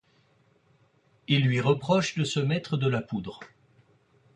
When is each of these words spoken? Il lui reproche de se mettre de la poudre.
Il 1.27 1.45
lui 1.45 1.61
reproche 1.61 2.17
de 2.17 2.23
se 2.23 2.39
mettre 2.39 2.75
de 2.75 2.87
la 2.89 3.03
poudre. 3.03 3.39